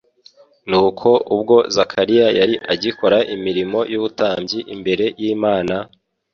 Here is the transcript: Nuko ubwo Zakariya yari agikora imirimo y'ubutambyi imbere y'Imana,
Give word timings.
Nuko 0.69 1.09
ubwo 1.35 1.55
Zakariya 1.75 2.27
yari 2.39 2.55
agikora 2.73 3.17
imirimo 3.35 3.79
y'ubutambyi 3.91 4.59
imbere 4.75 5.05
y'Imana, 5.21 5.75